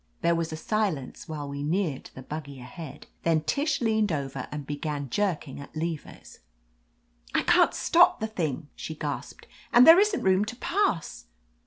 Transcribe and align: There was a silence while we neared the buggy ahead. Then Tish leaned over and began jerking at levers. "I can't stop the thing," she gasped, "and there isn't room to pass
There 0.23 0.33
was 0.33 0.51
a 0.51 0.55
silence 0.57 1.29
while 1.29 1.47
we 1.47 1.61
neared 1.61 2.09
the 2.15 2.23
buggy 2.23 2.59
ahead. 2.59 3.05
Then 3.21 3.41
Tish 3.41 3.81
leaned 3.81 4.11
over 4.11 4.47
and 4.51 4.65
began 4.65 5.11
jerking 5.11 5.59
at 5.59 5.75
levers. 5.75 6.39
"I 7.35 7.43
can't 7.43 7.75
stop 7.75 8.19
the 8.19 8.25
thing," 8.25 8.69
she 8.75 8.95
gasped, 8.95 9.45
"and 9.71 9.85
there 9.85 9.99
isn't 9.99 10.23
room 10.23 10.43
to 10.45 10.55
pass 10.55 11.25